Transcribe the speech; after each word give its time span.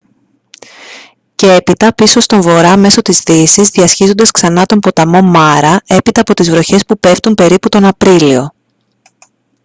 και 1.35 1.53
έπειτα 1.53 1.93
πίσω 1.93 2.19
στον 2.19 2.41
βορρά 2.41 2.77
μέσω 2.77 3.01
της 3.01 3.19
δύσης 3.19 3.69
διασχίζοντας 3.69 4.31
ξανά 4.31 4.65
τον 4.65 4.79
ποταμό 4.79 5.21
μάρα 5.21 5.81
έπειτα 5.87 6.21
από 6.21 6.33
τις 6.33 6.49
βροχές 6.49 6.85
που 6.87 6.97
πέφτουν 6.99 7.33
περίπου 7.35 7.69
τον 7.69 7.85
απρίλιο 7.85 8.51